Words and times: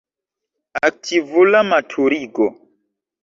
Aktivula 0.87 1.59
maturigo. 1.69 2.47